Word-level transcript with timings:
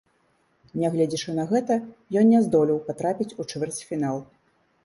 Нягледзячы 0.83 1.35
на 1.39 1.45
гэта, 1.51 1.77
ён 2.21 2.25
не 2.33 2.39
здолеў 2.47 2.81
патрапіць 2.89 3.31
у 3.45 3.49
чвэрцьфінал. 3.53 4.17